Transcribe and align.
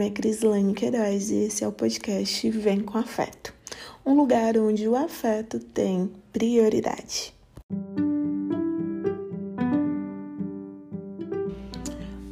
nome 0.00 0.06
é 0.06 0.10
Crislane 0.10 0.72
Queiroz 0.72 1.30
e 1.30 1.44
esse 1.44 1.62
é 1.62 1.68
o 1.68 1.72
podcast 1.72 2.48
Vem 2.48 2.80
com 2.80 2.96
Afeto 2.96 3.52
um 4.06 4.14
lugar 4.14 4.56
onde 4.56 4.88
o 4.88 4.96
afeto 4.96 5.58
tem 5.60 6.10
prioridade. 6.32 7.34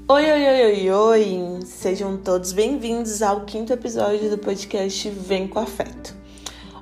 Oi, 0.09 0.31
oi, 0.33 0.47
oi, 0.47 0.65
oi, 0.65 0.91
oi! 0.91 1.61
Sejam 1.67 2.17
todos 2.17 2.53
bem-vindos 2.53 3.21
ao 3.21 3.45
quinto 3.45 3.71
episódio 3.71 4.31
do 4.31 4.39
podcast 4.39 5.11
Vem 5.11 5.47
com 5.47 5.59
Afeto. 5.59 6.15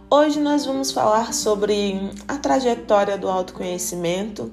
Hoje 0.09 0.39
nós 0.39 0.65
vamos 0.65 0.93
falar 0.93 1.35
sobre 1.35 2.13
a 2.29 2.37
trajetória 2.39 3.19
do 3.19 3.29
autoconhecimento, 3.29 4.53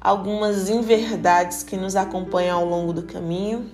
algumas 0.00 0.70
inverdades 0.70 1.64
que 1.64 1.76
nos 1.76 1.96
acompanham 1.96 2.60
ao 2.60 2.64
longo 2.64 2.92
do 2.92 3.02
caminho 3.02 3.68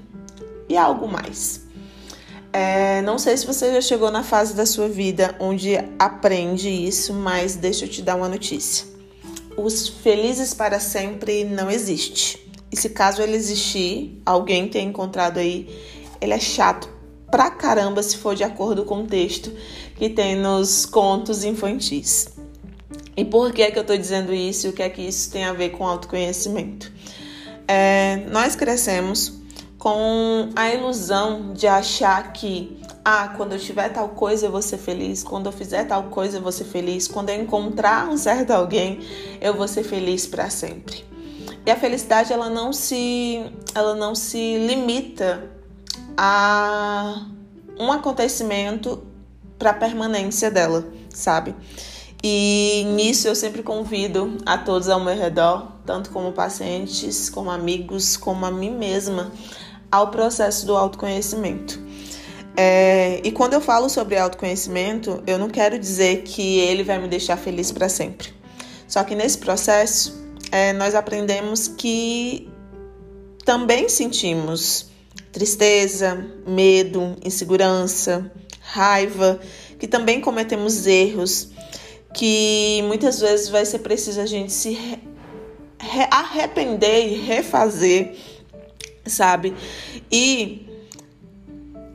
e 0.70 0.74
algo 0.74 1.06
mais. 1.06 1.67
É, 2.52 3.02
não 3.02 3.18
sei 3.18 3.36
se 3.36 3.46
você 3.46 3.72
já 3.72 3.80
chegou 3.80 4.10
na 4.10 4.22
fase 4.22 4.54
da 4.54 4.64
sua 4.64 4.88
vida 4.88 5.34
onde 5.38 5.76
aprende 5.98 6.68
isso, 6.68 7.12
mas 7.12 7.56
deixa 7.56 7.84
eu 7.84 7.88
te 7.88 8.02
dar 8.02 8.16
uma 8.16 8.28
notícia. 8.28 8.86
Os 9.56 9.88
felizes 9.88 10.54
para 10.54 10.80
sempre 10.80 11.44
não 11.44 11.70
existe. 11.70 12.48
E 12.70 12.76
se 12.76 12.90
caso 12.90 13.22
ele 13.22 13.36
existir, 13.36 14.20
alguém 14.24 14.68
tenha 14.68 14.88
encontrado 14.88 15.38
aí, 15.38 15.68
ele 16.20 16.32
é 16.32 16.38
chato 16.38 16.88
pra 17.30 17.50
caramba 17.50 18.02
se 18.02 18.16
for 18.16 18.34
de 18.34 18.44
acordo 18.44 18.84
com 18.84 19.02
o 19.02 19.06
texto 19.06 19.52
que 19.96 20.08
tem 20.08 20.36
nos 20.36 20.86
contos 20.86 21.44
infantis. 21.44 22.28
E 23.16 23.24
por 23.24 23.52
que 23.52 23.62
é 23.62 23.70
que 23.70 23.78
eu 23.78 23.84
tô 23.84 23.96
dizendo 23.96 24.32
isso 24.32 24.68
o 24.68 24.72
que 24.72 24.82
é 24.82 24.88
que 24.88 25.02
isso 25.02 25.30
tem 25.30 25.44
a 25.44 25.52
ver 25.52 25.70
com 25.70 25.86
autoconhecimento? 25.86 26.92
É, 27.66 28.24
nós 28.30 28.54
crescemos 28.54 29.37
com 29.78 30.50
a 30.56 30.74
ilusão 30.74 31.52
de 31.52 31.66
achar 31.66 32.32
que 32.32 32.82
ah, 33.04 33.28
quando 33.36 33.52
eu 33.52 33.58
tiver 33.58 33.88
tal 33.90 34.10
coisa 34.10 34.46
eu 34.46 34.50
vou 34.50 34.60
ser 34.60 34.76
feliz, 34.76 35.22
quando 35.22 35.46
eu 35.46 35.52
fizer 35.52 35.84
tal 35.84 36.04
coisa 36.04 36.38
eu 36.38 36.42
vou 36.42 36.52
ser 36.52 36.64
feliz, 36.64 37.06
quando 37.06 37.30
eu 37.30 37.40
encontrar 37.40 38.08
um 38.08 38.16
certo 38.16 38.50
alguém 38.50 39.00
eu 39.40 39.54
vou 39.54 39.68
ser 39.68 39.84
feliz 39.84 40.26
para 40.26 40.50
sempre. 40.50 41.06
E 41.64 41.70
a 41.70 41.76
felicidade 41.76 42.32
ela 42.32 42.50
não 42.50 42.72
se 42.72 43.44
ela 43.74 43.94
não 43.94 44.14
se 44.14 44.58
limita 44.58 45.48
a 46.16 47.26
um 47.78 47.92
acontecimento 47.92 49.06
para 49.58 49.72
permanência 49.72 50.50
dela, 50.50 50.84
sabe? 51.10 51.54
E 52.22 52.84
nisso 52.96 53.28
eu 53.28 53.34
sempre 53.34 53.62
convido 53.62 54.38
a 54.44 54.58
todos 54.58 54.88
ao 54.88 54.98
meu 54.98 55.16
redor, 55.16 55.68
tanto 55.86 56.10
como 56.10 56.32
pacientes, 56.32 57.30
como 57.30 57.48
amigos, 57.48 58.16
como 58.16 58.44
a 58.44 58.50
mim 58.50 58.70
mesma, 58.70 59.30
ao 59.90 60.10
processo 60.10 60.66
do 60.66 60.76
autoconhecimento. 60.76 61.80
É, 62.56 63.20
e 63.22 63.30
quando 63.30 63.54
eu 63.54 63.60
falo 63.60 63.88
sobre 63.88 64.16
autoconhecimento, 64.18 65.22
eu 65.26 65.38
não 65.38 65.48
quero 65.48 65.78
dizer 65.78 66.22
que 66.22 66.58
ele 66.58 66.82
vai 66.82 66.98
me 66.98 67.06
deixar 67.06 67.36
feliz 67.36 67.70
para 67.70 67.88
sempre. 67.88 68.34
Só 68.88 69.04
que 69.04 69.14
nesse 69.14 69.38
processo, 69.38 70.26
é, 70.50 70.72
nós 70.72 70.94
aprendemos 70.94 71.68
que 71.68 72.48
também 73.44 73.88
sentimos 73.88 74.90
tristeza, 75.30 76.26
medo, 76.46 77.16
insegurança, 77.24 78.30
raiva, 78.60 79.38
que 79.78 79.86
também 79.86 80.20
cometemos 80.20 80.86
erros, 80.86 81.50
que 82.12 82.82
muitas 82.88 83.20
vezes 83.20 83.48
vai 83.48 83.64
ser 83.64 83.78
preciso 83.78 84.20
a 84.20 84.26
gente 84.26 84.52
se 84.52 84.76
arrepender 86.10 87.08
e 87.08 87.20
refazer 87.20 88.16
sabe? 89.08 89.54
E 90.10 90.66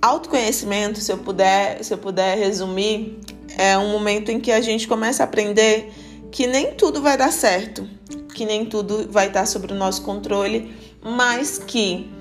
autoconhecimento, 0.02 1.00
se 1.00 1.12
eu 1.12 1.18
puder, 1.18 1.84
se 1.84 1.94
eu 1.94 1.98
puder 1.98 2.38
resumir, 2.38 3.20
é 3.58 3.78
um 3.78 3.92
momento 3.92 4.30
em 4.30 4.40
que 4.40 4.52
a 4.52 4.62
gente 4.62 4.88
começa 4.88 5.24
a 5.24 5.26
aprender 5.26 5.92
que 6.32 6.48
nem 6.48 6.74
tudo 6.74 7.02
vai 7.02 7.16
dar 7.16 7.32
certo, 7.32 7.88
que 8.34 8.46
nem 8.46 8.66
tudo 8.66 9.08
vai 9.10 9.28
estar 9.28 9.46
sob 9.46 9.72
o 9.72 9.76
nosso 9.76 10.02
controle, 10.02 10.76
mas 11.02 11.60
que 11.60 12.12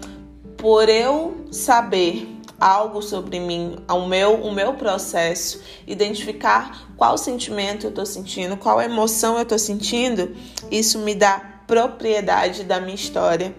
por 0.57 0.89
eu 0.89 1.47
saber 1.51 2.29
algo 2.61 3.03
sobre 3.03 3.41
mim, 3.41 3.77
o 3.91 4.07
meu, 4.07 4.35
o 4.35 4.53
meu 4.53 4.75
processo, 4.75 5.61
identificar 5.87 6.89
qual 6.97 7.19
sentimento 7.19 7.87
eu 7.87 7.91
estou 7.91 8.07
sentindo, 8.07 8.57
qual 8.57 8.81
emoção 8.81 9.37
eu 9.37 9.43
estou 9.43 9.59
sentindo, 9.59 10.37
isso 10.71 11.01
me 11.01 11.15
dá 11.15 11.41
propriedade 11.67 12.63
da 12.63 12.81
minha 12.81 12.95
história 12.95 13.53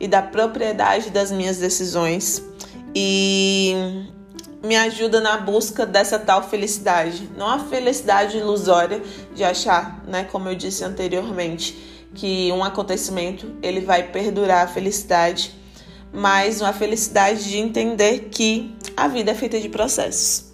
e 0.00 0.06
da 0.06 0.22
propriedade 0.22 1.10
das 1.10 1.30
minhas 1.30 1.58
decisões 1.58 2.42
e 2.94 4.04
me 4.62 4.76
ajuda 4.76 5.20
na 5.20 5.38
busca 5.38 5.86
dessa 5.86 6.18
tal 6.18 6.48
felicidade. 6.48 7.28
Não 7.36 7.48
a 7.48 7.58
felicidade 7.58 8.38
ilusória 8.38 9.02
de 9.34 9.44
achar, 9.44 10.02
né, 10.06 10.24
como 10.24 10.48
eu 10.48 10.54
disse 10.54 10.84
anteriormente, 10.84 12.06
que 12.14 12.50
um 12.52 12.64
acontecimento 12.64 13.54
ele 13.62 13.80
vai 13.80 14.02
perdurar 14.02 14.64
a 14.64 14.68
felicidade, 14.68 15.54
mas 16.12 16.60
uma 16.60 16.72
felicidade 16.72 17.44
de 17.44 17.58
entender 17.58 18.28
que 18.30 18.74
a 18.96 19.06
vida 19.08 19.30
é 19.30 19.34
feita 19.34 19.60
de 19.60 19.68
processos. 19.68 20.46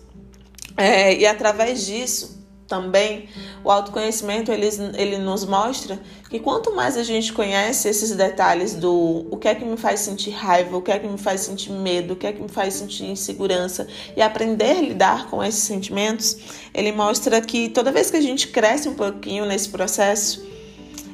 É, 0.76 1.14
e 1.14 1.24
através 1.24 1.86
disso, 1.86 2.43
também, 2.66 3.28
o 3.62 3.70
autoconhecimento 3.70 4.50
ele, 4.50 4.68
ele 4.96 5.18
nos 5.18 5.44
mostra 5.44 6.00
que 6.30 6.38
quanto 6.38 6.74
mais 6.74 6.96
a 6.96 7.02
gente 7.02 7.32
conhece 7.32 7.88
esses 7.88 8.12
detalhes 8.12 8.74
do 8.74 9.26
o 9.30 9.36
que 9.36 9.48
é 9.48 9.54
que 9.54 9.64
me 9.64 9.76
faz 9.76 10.00
sentir 10.00 10.30
raiva, 10.30 10.76
o 10.76 10.82
que 10.82 10.90
é 10.90 10.98
que 10.98 11.06
me 11.06 11.18
faz 11.18 11.42
sentir 11.42 11.70
medo, 11.72 12.14
o 12.14 12.16
que 12.16 12.26
é 12.26 12.32
que 12.32 12.40
me 12.40 12.48
faz 12.48 12.74
sentir 12.74 13.04
insegurança 13.04 13.86
e 14.16 14.22
aprender 14.22 14.78
a 14.78 14.80
lidar 14.80 15.30
com 15.30 15.44
esses 15.44 15.62
sentimentos, 15.62 16.36
ele 16.72 16.92
mostra 16.92 17.40
que 17.40 17.68
toda 17.68 17.92
vez 17.92 18.10
que 18.10 18.16
a 18.16 18.22
gente 18.22 18.48
cresce 18.48 18.88
um 18.88 18.94
pouquinho 18.94 19.44
nesse 19.44 19.68
processo, 19.68 20.44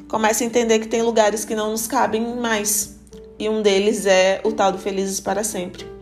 começa 0.09 0.43
a 0.45 0.47
entender 0.47 0.79
que 0.79 0.89
tem 0.89 1.03
lugares 1.03 1.45
que 1.45 1.55
não 1.55 1.71
nos 1.71 1.87
cabem 1.87 2.37
mais. 2.37 2.99
E 3.39 3.49
um 3.49 3.63
deles 3.63 4.07
é 4.07 4.41
o 4.45 4.53
tal 4.53 4.71
do 4.71 4.79
felizes 4.79 5.19
para 5.19 5.43
sempre. 5.43 6.00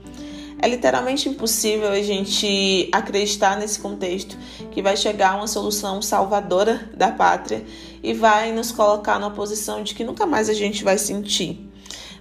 É 0.61 0.67
literalmente 0.67 1.29
impossível 1.29 1.89
a 1.89 2.03
gente 2.03 2.89
acreditar 2.91 3.57
nesse 3.57 3.79
contexto 3.79 4.37
que 4.73 4.83
vai 4.83 4.97
chegar 4.97 5.37
uma 5.37 5.47
solução 5.47 6.03
salvadora 6.03 6.91
da 6.97 7.13
pátria 7.13 7.65
e 8.03 8.13
vai 8.13 8.53
nos 8.53 8.73
colocar 8.73 9.21
numa 9.21 9.31
posição 9.31 9.85
de 9.85 9.95
que 9.95 10.03
nunca 10.03 10.27
mais 10.27 10.49
a 10.49 10.55
gente 10.55 10.83
vai 10.83 10.99
sentir 10.99 11.65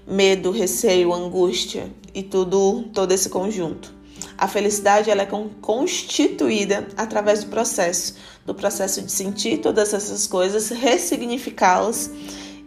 medo, 0.06 0.52
receio, 0.52 1.14
angústia 1.14 1.92
e 2.14 2.22
tudo, 2.22 2.84
todo 2.94 3.12
esse 3.12 3.28
conjunto. 3.30 3.98
A 4.38 4.48
felicidade 4.48 5.10
ela 5.10 5.24
é 5.24 5.30
constituída 5.60 6.88
através 6.96 7.44
do 7.44 7.50
processo, 7.50 8.16
do 8.46 8.54
processo 8.54 9.02
de 9.02 9.12
sentir 9.12 9.58
todas 9.58 9.94
essas 9.96 10.28
coisas, 10.28 10.70
ressignificá-las 10.70 12.12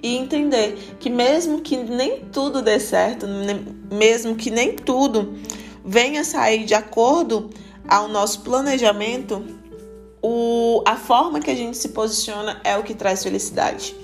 e 0.03 0.17
entender 0.17 0.97
que 0.99 1.11
mesmo 1.11 1.61
que 1.61 1.77
nem 1.77 2.21
tudo 2.27 2.63
dê 2.63 2.81
certo, 2.81 3.27
mesmo 3.91 4.35
que 4.35 4.51
nem 4.51 4.75
tudo 4.75 5.39
venha 5.85 6.25
sair 6.25 6.65
de 6.65 6.75
acordo 6.75 7.51
ao 7.89 8.09
nosso 8.09 8.41
planejamento, 8.41 9.45
o, 10.23 10.83
a 10.87 10.97
forma 10.97 11.41
que 11.41 11.51
a 11.51 11.55
gente 11.55 11.77
se 11.77 11.91
posiciona 11.91 12.61
é 12.63 12.77
o 12.77 12.83
que 12.83 12.95
traz 12.95 13.23
felicidade. 13.23 13.95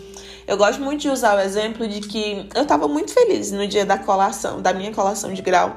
Eu 0.46 0.56
gosto 0.56 0.80
muito 0.80 1.00
de 1.00 1.08
usar 1.08 1.36
o 1.36 1.40
exemplo 1.40 1.88
de 1.88 2.00
que 2.00 2.48
eu 2.54 2.62
estava 2.62 2.86
muito 2.86 3.12
feliz 3.12 3.50
no 3.50 3.66
dia 3.66 3.84
da 3.84 3.98
colação, 3.98 4.62
da 4.62 4.72
minha 4.72 4.92
colação 4.92 5.32
de 5.32 5.42
grau. 5.42 5.76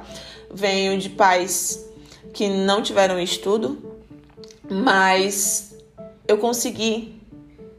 Venho 0.52 1.00
de 1.00 1.10
pais 1.10 1.86
que 2.34 2.48
não 2.48 2.82
tiveram 2.82 3.20
estudo, 3.20 3.78
mas 4.70 5.76
eu 6.28 6.38
consegui, 6.38 7.19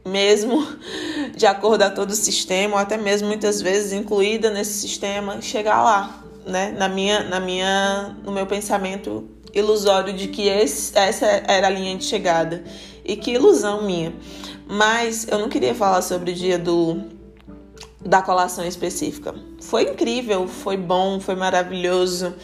mesmo 0.04 0.66
de 1.36 1.46
acordo 1.46 1.82
a 1.82 1.90
todo 1.90 2.10
o 2.10 2.14
sistema, 2.14 2.74
ou 2.74 2.80
até 2.80 2.96
mesmo 2.96 3.28
muitas 3.28 3.60
vezes 3.60 3.92
incluída 3.92 4.50
nesse 4.50 4.74
sistema, 4.74 5.40
chegar 5.40 5.82
lá 5.82 6.24
né, 6.46 6.74
na 6.76 6.88
minha, 6.88 7.24
na 7.24 7.40
minha, 7.40 8.16
no 8.24 8.32
meu 8.32 8.46
pensamento 8.46 9.28
ilusório 9.52 10.12
de 10.12 10.28
que 10.28 10.48
esse, 10.48 10.96
essa 10.96 11.26
era 11.26 11.66
a 11.66 11.70
linha 11.70 11.96
de 11.96 12.04
chegada. 12.04 12.62
E 13.04 13.16
que 13.16 13.32
ilusão 13.32 13.82
minha. 13.82 14.14
Mas 14.68 15.26
eu 15.28 15.38
não 15.38 15.48
queria 15.48 15.74
falar 15.74 16.02
sobre 16.02 16.30
o 16.30 16.34
dia 16.34 16.58
do 16.58 17.20
da 18.00 18.22
colação 18.22 18.64
específica. 18.64 19.34
Foi 19.60 19.82
incrível, 19.82 20.48
foi 20.48 20.76
bom, 20.76 21.20
foi 21.20 21.34
maravilhoso, 21.34 22.34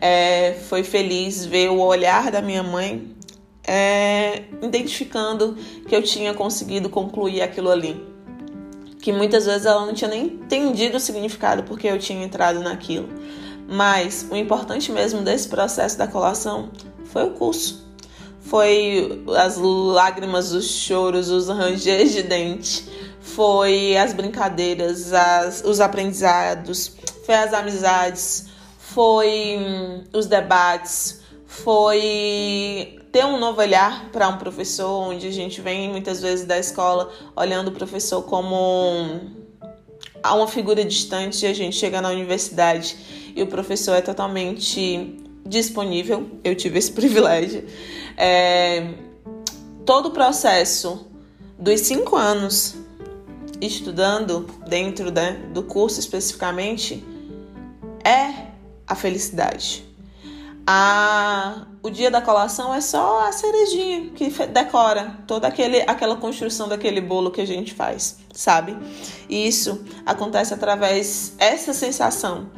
é, 0.00 0.54
foi 0.68 0.82
feliz 0.82 1.46
ver 1.46 1.70
o 1.70 1.78
olhar 1.78 2.32
da 2.32 2.42
minha 2.42 2.64
mãe 2.64 3.14
é, 3.66 4.44
identificando 4.62 5.56
que 5.88 5.94
eu 5.94 6.02
tinha 6.02 6.34
conseguido 6.34 6.88
concluir 6.88 7.42
aquilo 7.42 7.70
ali. 7.70 8.02
Que 9.00 9.12
muitas 9.12 9.44
vezes 9.46 9.66
ela 9.66 9.84
não 9.84 9.94
tinha 9.94 10.08
nem 10.08 10.26
entendido 10.26 10.96
o 10.96 11.00
significado 11.00 11.62
porque 11.64 11.86
eu 11.86 11.98
tinha 11.98 12.24
entrado 12.24 12.60
naquilo. 12.60 13.08
Mas 13.68 14.26
o 14.30 14.36
importante 14.36 14.92
mesmo 14.92 15.22
desse 15.22 15.48
processo 15.48 15.96
da 15.96 16.06
colação 16.06 16.70
foi 17.04 17.24
o 17.24 17.30
curso. 17.30 17.84
Foi 18.40 19.24
as 19.36 19.56
lágrimas, 19.56 20.52
os 20.52 20.68
choros, 20.68 21.30
os 21.30 21.48
rangers 21.48 22.12
de 22.12 22.22
dente, 22.22 22.86
foi 23.20 23.96
as 23.96 24.12
brincadeiras, 24.12 25.14
as, 25.14 25.62
os 25.64 25.80
aprendizados, 25.80 26.94
foi 27.24 27.34
as 27.34 27.54
amizades, 27.54 28.46
foi 28.78 29.56
hum, 29.58 30.04
os 30.12 30.26
debates, 30.26 31.23
foi 31.54 32.98
ter 33.12 33.24
um 33.24 33.38
novo 33.38 33.60
olhar 33.60 34.10
para 34.10 34.28
um 34.28 34.36
professor, 34.38 35.08
onde 35.08 35.28
a 35.28 35.30
gente 35.30 35.60
vem 35.60 35.88
muitas 35.88 36.20
vezes 36.20 36.44
da 36.44 36.58
escola 36.58 37.12
olhando 37.36 37.68
o 37.68 37.72
professor 37.72 38.22
como 38.22 39.20
uma 40.24 40.48
figura 40.48 40.84
distante 40.84 41.44
e 41.44 41.48
a 41.48 41.54
gente 41.54 41.76
chega 41.76 42.00
na 42.00 42.10
universidade 42.10 42.96
e 43.36 43.42
o 43.42 43.46
professor 43.46 43.94
é 43.94 44.00
totalmente 44.00 45.16
disponível. 45.46 46.28
Eu 46.42 46.56
tive 46.56 46.78
esse 46.78 46.90
privilégio. 46.92 47.64
É, 48.16 48.94
todo 49.86 50.06
o 50.06 50.10
processo 50.10 51.06
dos 51.58 51.82
cinco 51.82 52.16
anos 52.16 52.74
estudando 53.60 54.46
dentro 54.68 55.12
né, 55.12 55.40
do 55.52 55.62
curso 55.62 56.00
especificamente 56.00 57.04
é 58.04 58.48
a 58.86 58.94
felicidade. 58.96 59.93
A, 60.66 61.66
o 61.82 61.90
dia 61.90 62.10
da 62.10 62.22
colação 62.22 62.74
é 62.74 62.80
só 62.80 63.28
a 63.28 63.32
cerejinha 63.32 64.10
que 64.10 64.30
decora 64.46 65.18
toda 65.26 65.46
aquele, 65.46 65.82
aquela 65.82 66.16
construção 66.16 66.68
daquele 66.68 67.02
bolo 67.02 67.30
que 67.30 67.42
a 67.42 67.46
gente 67.46 67.74
faz, 67.74 68.18
sabe? 68.32 68.74
E 69.28 69.46
isso 69.46 69.84
acontece 70.06 70.54
através 70.54 71.34
essa 71.38 71.74
sensação 71.74 72.48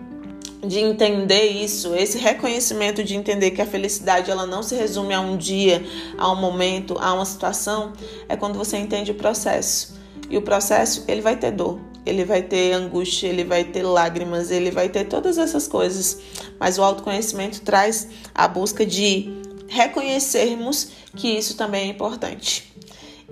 de 0.65 0.79
entender 0.79 1.47
isso, 1.49 1.95
esse 1.95 2.19
reconhecimento 2.19 3.03
de 3.03 3.17
entender 3.17 3.51
que 3.51 3.61
a 3.61 3.67
felicidade 3.67 4.31
ela 4.31 4.47
não 4.47 4.63
se 4.63 4.75
resume 4.75 5.13
a 5.13 5.21
um 5.21 5.37
dia, 5.37 5.85
a 6.17 6.31
um 6.31 6.37
momento, 6.37 6.97
a 7.01 7.13
uma 7.13 7.25
situação, 7.25 7.93
é 8.29 8.37
quando 8.37 8.57
você 8.57 8.77
entende 8.77 9.11
o 9.11 9.15
processo. 9.15 9.97
E 10.31 10.37
o 10.37 10.43
processo, 10.43 11.05
ele 11.07 11.21
vai 11.21 11.37
ter 11.37 11.53
dor, 11.53 11.79
ele 12.07 12.25
vai 12.25 12.41
ter 12.41 12.73
angústia, 12.73 13.27
ele 13.27 13.45
vai 13.45 13.65
ter 13.65 13.83
lágrimas, 13.83 14.51
ele 14.51 14.71
vai 14.71 14.89
ter 14.89 15.05
todas 15.05 15.37
essas 15.37 15.67
coisas. 15.67 16.19
Mas 16.59 16.79
o 16.79 16.83
autoconhecimento 16.83 17.61
traz 17.63 18.09
a 18.33 18.47
busca 18.47 18.87
de 18.87 19.29
reconhecermos 19.67 20.93
que 21.17 21.29
isso 21.29 21.57
também 21.57 21.89
é 21.89 21.91
importante. 21.91 22.73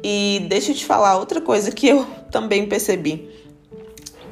E 0.02 0.44
deixa 0.48 0.72
eu 0.72 0.74
te 0.74 0.84
falar 0.84 1.16
outra 1.16 1.40
coisa 1.40 1.70
que 1.70 1.88
eu 1.88 2.04
também 2.30 2.66
percebi 2.66 3.32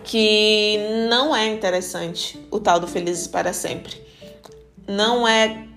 que 0.04 0.78
não 1.08 1.34
é 1.34 1.46
interessante 1.46 2.38
o 2.50 2.58
tal 2.58 2.80
do 2.80 2.88
felizes 2.88 3.28
para 3.28 3.52
sempre. 3.52 4.02
Não 4.86 5.26
é 5.26 5.68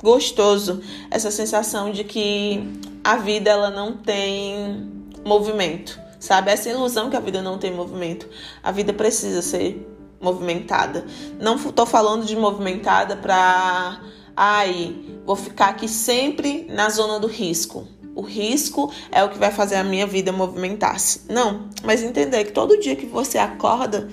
gostoso 0.00 0.80
essa 1.10 1.30
sensação 1.30 1.90
de 1.90 2.04
que 2.04 2.62
a 3.02 3.16
vida 3.16 3.50
ela 3.50 3.70
não 3.70 3.96
tem 3.96 4.88
movimento, 5.24 5.98
sabe? 6.24 6.50
Essa 6.50 6.70
ilusão 6.70 7.10
que 7.10 7.16
a 7.16 7.20
vida 7.20 7.42
não 7.42 7.58
tem 7.58 7.72
movimento. 7.72 8.28
A 8.62 8.72
vida 8.72 8.92
precisa 8.92 9.42
ser 9.42 9.86
movimentada. 10.20 11.04
Não 11.40 11.58
tô 11.58 11.84
falando 11.84 12.24
de 12.24 12.34
movimentada 12.36 13.16
para 13.16 14.00
ai, 14.36 14.96
vou 15.24 15.36
ficar 15.36 15.68
aqui 15.68 15.88
sempre 15.88 16.66
na 16.68 16.88
zona 16.88 17.20
do 17.20 17.28
risco 17.28 17.86
o 18.14 18.22
risco 18.22 18.92
é 19.10 19.24
o 19.24 19.28
que 19.28 19.38
vai 19.38 19.50
fazer 19.50 19.76
a 19.76 19.84
minha 19.84 20.06
vida 20.06 20.32
movimentar-se. 20.32 21.22
Não, 21.28 21.68
mas 21.82 22.02
entender 22.02 22.44
que 22.44 22.52
todo 22.52 22.78
dia 22.78 22.94
que 22.94 23.06
você 23.06 23.38
acorda 23.38 24.08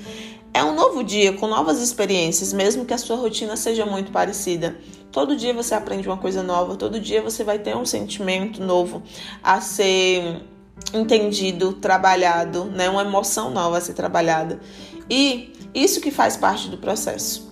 é 0.54 0.64
um 0.64 0.76
novo 0.76 1.04
dia 1.04 1.34
com 1.34 1.48
novas 1.48 1.82
experiências, 1.82 2.52
mesmo 2.52 2.86
que 2.86 2.94
a 2.94 2.98
sua 2.98 3.16
rotina 3.16 3.56
seja 3.56 3.86
muito 3.86 4.12
parecida. 4.12 4.76
Todo 5.12 5.36
dia 5.36 5.54
você 5.54 5.76
aprende 5.76 6.08
uma 6.08 6.18
coisa 6.18 6.42
nova, 6.42 6.76
todo 6.76 7.00
dia 7.00 7.22
você 7.22 7.44
vai 7.44 7.60
ter 7.60 7.76
um 7.76 7.86
sentimento 7.86 8.62
novo 8.62 9.04
a 9.44 9.62
ser 9.62 10.42
entendido, 10.94 11.74
trabalhado, 11.74 12.66
né? 12.66 12.90
Uma 12.90 13.02
emoção 13.02 13.50
nova 13.52 13.78
a 13.78 13.82
ser 13.82 13.94
trabalhada. 13.94 14.60
E 15.10 15.54
isso 15.74 16.02
que 16.02 16.12
faz 16.12 16.38
parte 16.38 16.70
do 16.70 16.78
processo. 16.78 17.52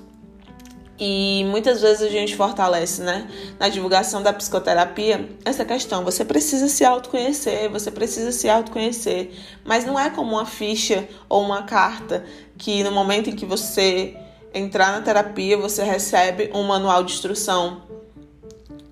E 1.00 1.46
muitas 1.46 1.82
vezes 1.82 2.02
a 2.02 2.10
gente 2.10 2.36
fortalece, 2.36 3.02
né, 3.02 3.26
na 3.58 3.70
divulgação 3.70 4.22
da 4.22 4.34
psicoterapia, 4.34 5.30
essa 5.46 5.64
questão. 5.64 6.04
Você 6.04 6.26
precisa 6.26 6.68
se 6.68 6.84
autoconhecer, 6.84 7.70
você 7.70 7.90
precisa 7.90 8.34
se 8.34 8.50
autoconhecer. 8.50 9.32
Mas 9.64 9.86
não 9.86 9.98
é 9.98 10.10
como 10.10 10.34
uma 10.34 10.46
ficha 10.46 11.08
ou 11.30 11.42
uma 11.42 11.64
carta 11.64 12.26
que 12.58 12.84
no 12.84 12.92
momento 12.92 13.30
em 13.30 13.36
que 13.36 13.46
você 13.46 14.14
entrar 14.54 14.92
na 14.92 15.02
terapia, 15.02 15.58
você 15.58 15.84
recebe 15.84 16.52
um 16.54 16.64
manual 16.64 17.02
de 17.04 17.14
instrução 17.14 17.82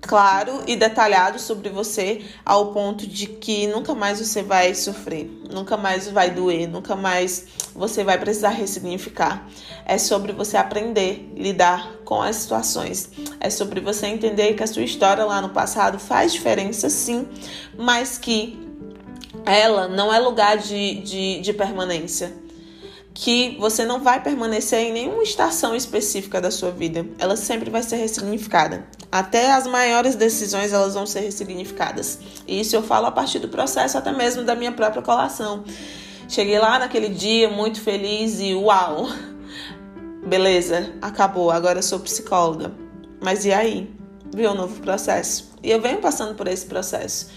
claro 0.08 0.62
e 0.66 0.74
detalhado 0.74 1.38
sobre 1.38 1.68
você 1.68 2.24
ao 2.44 2.72
ponto 2.72 3.06
de 3.06 3.26
que 3.26 3.66
nunca 3.66 3.94
mais 3.94 4.18
você 4.18 4.42
vai 4.42 4.74
sofrer, 4.74 5.30
nunca 5.52 5.76
mais 5.76 6.08
vai 6.08 6.30
doer, 6.30 6.66
nunca 6.66 6.96
mais 6.96 7.46
você 7.74 8.02
vai 8.02 8.18
precisar 8.18 8.48
ressignificar. 8.48 9.46
É 9.84 9.98
sobre 9.98 10.32
você 10.32 10.56
aprender 10.56 11.30
lidar 11.36 11.92
com 12.06 12.22
as 12.22 12.36
situações. 12.36 13.10
É 13.38 13.50
sobre 13.50 13.80
você 13.80 14.06
entender 14.06 14.54
que 14.54 14.62
a 14.62 14.66
sua 14.66 14.82
história 14.82 15.24
lá 15.26 15.42
no 15.42 15.50
passado 15.50 15.98
faz 15.98 16.32
diferença 16.32 16.88
sim, 16.88 17.28
mas 17.76 18.16
que 18.16 18.58
ela 19.44 19.88
não 19.88 20.12
é 20.12 20.18
lugar 20.18 20.56
de, 20.56 21.02
de, 21.02 21.40
de 21.40 21.52
permanência 21.52 22.47
que 23.20 23.56
você 23.58 23.84
não 23.84 24.00
vai 24.00 24.22
permanecer 24.22 24.78
em 24.78 24.92
nenhuma 24.92 25.24
estação 25.24 25.74
específica 25.74 26.40
da 26.40 26.52
sua 26.52 26.70
vida. 26.70 27.04
Ela 27.18 27.34
sempre 27.34 27.68
vai 27.68 27.82
ser 27.82 27.96
ressignificada. 27.96 28.86
Até 29.10 29.50
as 29.50 29.66
maiores 29.66 30.14
decisões 30.14 30.72
elas 30.72 30.94
vão 30.94 31.04
ser 31.04 31.20
ressignificadas. 31.20 32.20
E 32.46 32.60
isso 32.60 32.76
eu 32.76 32.82
falo 32.82 33.06
a 33.06 33.10
partir 33.10 33.40
do 33.40 33.48
processo 33.48 33.98
até 33.98 34.12
mesmo 34.12 34.44
da 34.44 34.54
minha 34.54 34.70
própria 34.70 35.02
colação. 35.02 35.64
Cheguei 36.28 36.60
lá 36.60 36.78
naquele 36.78 37.08
dia 37.08 37.50
muito 37.50 37.80
feliz 37.80 38.38
e 38.38 38.54
uau. 38.54 39.08
Beleza, 40.24 40.92
acabou, 41.02 41.50
agora 41.50 41.80
eu 41.80 41.82
sou 41.82 41.98
psicóloga. 41.98 42.70
Mas 43.20 43.44
e 43.44 43.52
aí? 43.52 43.92
Veio 44.32 44.52
um 44.52 44.54
novo 44.54 44.80
processo. 44.80 45.50
E 45.60 45.72
eu 45.72 45.80
venho 45.80 45.98
passando 45.98 46.36
por 46.36 46.46
esse 46.46 46.66
processo. 46.66 47.30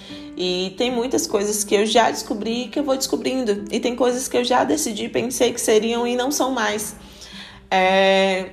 E 0.43 0.73
tem 0.75 0.89
muitas 0.89 1.27
coisas 1.27 1.63
que 1.63 1.75
eu 1.75 1.85
já 1.85 2.09
descobri 2.09 2.67
que 2.67 2.79
eu 2.79 2.83
vou 2.83 2.97
descobrindo. 2.97 3.63
E 3.69 3.79
tem 3.79 3.95
coisas 3.95 4.27
que 4.27 4.35
eu 4.35 4.43
já 4.43 4.63
decidi, 4.63 5.07
pensei 5.07 5.53
que 5.53 5.61
seriam 5.61 6.07
e 6.07 6.15
não 6.15 6.31
são 6.31 6.49
mais. 6.49 6.95
É... 7.69 8.47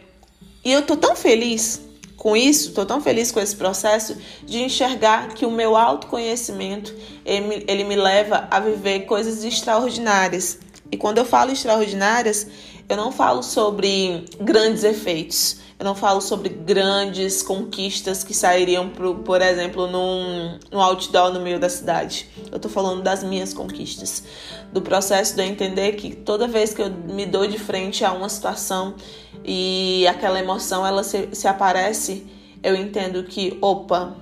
E 0.62 0.70
eu 0.70 0.82
tô 0.82 0.98
tão 0.98 1.16
feliz 1.16 1.80
com 2.14 2.36
isso, 2.36 2.74
tô 2.74 2.84
tão 2.84 3.00
feliz 3.00 3.32
com 3.32 3.40
esse 3.40 3.56
processo 3.56 4.18
de 4.44 4.58
enxergar 4.58 5.28
que 5.28 5.46
o 5.46 5.50
meu 5.50 5.78
autoconhecimento 5.78 6.94
ele, 7.24 7.64
ele 7.66 7.84
me 7.84 7.96
leva 7.96 8.46
a 8.50 8.60
viver 8.60 9.06
coisas 9.06 9.42
extraordinárias. 9.42 10.58
E 10.92 10.96
quando 10.98 11.16
eu 11.16 11.24
falo 11.24 11.52
extraordinárias, 11.52 12.48
eu 12.86 12.98
não 12.98 13.10
falo 13.10 13.42
sobre 13.42 14.26
grandes 14.38 14.84
efeitos. 14.84 15.56
Eu 15.78 15.84
não 15.84 15.94
falo 15.94 16.20
sobre 16.20 16.48
grandes 16.48 17.40
conquistas 17.40 18.24
que 18.24 18.34
sairiam, 18.34 18.88
pro, 18.88 19.14
por 19.16 19.40
exemplo, 19.40 19.86
num, 19.86 20.58
num 20.72 20.80
outdoor 20.80 21.32
no 21.32 21.38
meio 21.38 21.60
da 21.60 21.68
cidade. 21.68 22.28
Eu 22.50 22.58
tô 22.58 22.68
falando 22.68 23.00
das 23.00 23.22
minhas 23.22 23.54
conquistas. 23.54 24.24
Do 24.72 24.82
processo 24.82 25.36
de 25.36 25.42
eu 25.42 25.46
entender 25.46 25.92
que 25.92 26.16
toda 26.16 26.48
vez 26.48 26.74
que 26.74 26.82
eu 26.82 26.90
me 26.90 27.24
dou 27.24 27.46
de 27.46 27.60
frente 27.60 28.04
a 28.04 28.12
uma 28.12 28.28
situação 28.28 28.96
e 29.44 30.04
aquela 30.08 30.40
emoção 30.40 30.84
ela 30.84 31.04
se, 31.04 31.28
se 31.32 31.46
aparece, 31.46 32.26
eu 32.60 32.74
entendo 32.74 33.22
que, 33.22 33.56
opa, 33.60 34.16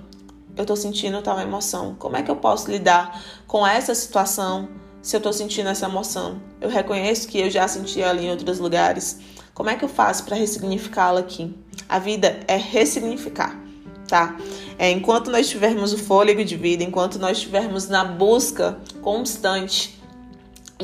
eu 0.58 0.66
tô 0.66 0.76
sentindo 0.76 1.22
tal 1.22 1.40
emoção. 1.40 1.94
Como 1.98 2.18
é 2.18 2.22
que 2.22 2.30
eu 2.30 2.36
posso 2.36 2.70
lidar 2.70 3.22
com 3.46 3.66
essa 3.66 3.94
situação 3.94 4.68
se 5.00 5.16
eu 5.16 5.22
tô 5.22 5.32
sentindo 5.32 5.70
essa 5.70 5.86
emoção? 5.86 6.38
Eu 6.60 6.68
reconheço 6.68 7.26
que 7.26 7.40
eu 7.40 7.48
já 7.48 7.66
senti 7.66 8.02
ela 8.02 8.20
em 8.20 8.30
outros 8.30 8.58
lugares 8.58 9.35
como 9.56 9.70
é 9.70 9.74
que 9.74 9.82
eu 9.82 9.88
faço 9.88 10.24
para 10.24 10.36
ressignificá-la 10.36 11.20
aqui? 11.20 11.50
A 11.88 11.98
vida 11.98 12.40
é 12.46 12.56
ressignificar, 12.58 13.58
tá? 14.06 14.36
É, 14.78 14.90
enquanto 14.90 15.30
nós 15.30 15.48
tivermos 15.48 15.94
o 15.94 15.98
fôlego 15.98 16.44
de 16.44 16.54
vida, 16.56 16.84
enquanto 16.84 17.18
nós 17.18 17.38
estivermos 17.38 17.88
na 17.88 18.04
busca 18.04 18.76
constante 19.00 19.98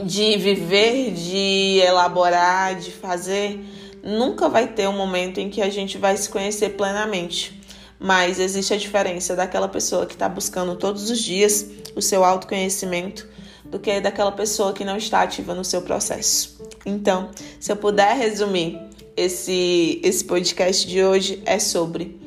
de 0.03 0.39
viver, 0.39 1.13
de 1.13 1.83
elaborar, 1.85 2.75
de 2.77 2.91
fazer, 2.91 3.63
nunca 4.03 4.49
vai 4.49 4.67
ter 4.67 4.89
um 4.89 4.97
momento 4.97 5.39
em 5.39 5.51
que 5.51 5.61
a 5.61 5.69
gente 5.69 5.99
vai 5.99 6.17
se 6.17 6.31
conhecer 6.31 6.71
plenamente. 6.71 7.61
Mas 8.01 8.41
existe 8.41 8.73
a 8.73 8.79
diferença 8.79 9.37
daquela 9.37 9.69
pessoa 9.69 10.07
que 10.07 10.15
está 10.15 10.31
buscando 10.31 10.77
todos 10.77 11.11
os 11.11 11.19
dias 11.19 11.67
o 11.95 12.01
seu 12.01 12.25
autoconhecimento 12.25 13.29
do 13.73 13.81
que 13.81 14.01
daquela 14.03 14.31
pessoa 14.31 14.75
que 14.75 14.85
não 14.85 14.99
está 14.99 15.23
ativa 15.23 15.55
no 15.55 15.65
seu 15.65 15.81
processo. 15.81 16.61
Então, 16.85 17.31
se 17.59 17.73
eu 17.73 17.77
puder 17.77 18.15
resumir 18.15 18.79
esse, 19.17 19.99
esse 20.05 20.23
podcast 20.25 20.87
de 20.87 21.03
hoje, 21.03 21.43
é 21.47 21.59
sobre 21.59 22.21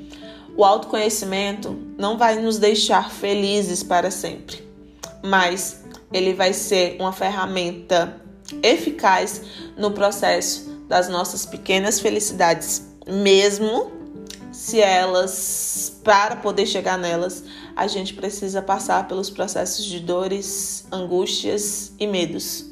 o 0.57 0.65
autoconhecimento 0.65 1.77
não 1.97 2.17
vai 2.17 2.41
nos 2.41 2.57
deixar 2.57 3.11
felizes 3.11 3.83
para 3.83 4.09
sempre, 4.09 4.67
mas 5.23 5.83
ele 6.11 6.33
vai 6.33 6.51
ser 6.51 6.97
uma 6.99 7.13
ferramenta 7.13 8.19
eficaz 8.63 9.41
no 9.77 9.91
processo 9.91 10.83
das 10.87 11.09
nossas 11.09 11.45
pequenas 11.45 11.99
felicidades, 11.99 12.87
mesmo 13.05 13.91
se 14.65 14.81
elas, 14.81 15.95
para 16.03 16.37
poder 16.37 16.65
chegar 16.65 16.97
nelas, 16.97 17.43
a 17.75 17.85
gente 17.85 18.15
precisa 18.15 18.63
passar 18.63 19.07
pelos 19.07 19.29
processos 19.29 19.85
de 19.85 19.99
dores, 19.99 20.87
angústias 20.91 21.93
e 21.99 22.07
medos. 22.07 22.65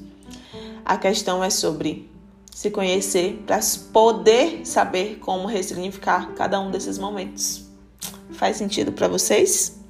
A 0.83 0.97
questão 0.97 1.43
é 1.43 1.51
sobre 1.51 2.09
se 2.49 2.71
conhecer, 2.71 3.43
para 3.45 3.59
poder 3.91 4.65
saber 4.65 5.19
como 5.19 5.47
ressignificar 5.47 6.33
cada 6.33 6.59
um 6.59 6.71
desses 6.71 6.97
momentos. 6.97 7.65
Faz 8.31 8.57
sentido 8.57 8.91
para 8.91 9.07
vocês? 9.07 9.82